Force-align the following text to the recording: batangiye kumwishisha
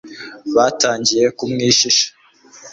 batangiye 0.55 1.25
kumwishisha 1.37 2.07